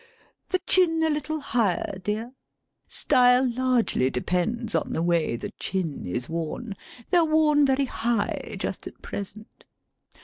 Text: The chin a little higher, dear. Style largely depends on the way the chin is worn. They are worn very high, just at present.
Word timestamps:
The 0.49 0.57
chin 0.65 1.03
a 1.03 1.11
little 1.11 1.39
higher, 1.41 1.99
dear. 2.03 2.33
Style 2.87 3.47
largely 3.47 4.09
depends 4.09 4.73
on 4.73 4.93
the 4.93 5.03
way 5.03 5.35
the 5.35 5.51
chin 5.59 6.07
is 6.07 6.27
worn. 6.27 6.73
They 7.11 7.19
are 7.19 7.23
worn 7.25 7.67
very 7.67 7.85
high, 7.85 8.55
just 8.57 8.87
at 8.87 9.03
present. 9.03 9.63